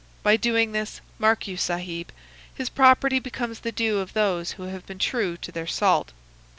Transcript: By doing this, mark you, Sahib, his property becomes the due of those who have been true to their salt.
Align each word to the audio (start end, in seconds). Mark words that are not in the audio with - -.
By 0.23 0.35
doing 0.35 0.71
this, 0.71 0.99
mark 1.19 1.47
you, 1.47 1.57
Sahib, 1.57 2.11
his 2.55 2.69
property 2.69 3.19
becomes 3.19 3.59
the 3.59 3.71
due 3.71 3.99
of 3.99 4.13
those 4.13 4.53
who 4.53 4.63
have 4.63 4.83
been 4.87 4.97
true 4.97 5.37
to 5.37 5.51
their 5.51 5.67
salt. 5.67 6.11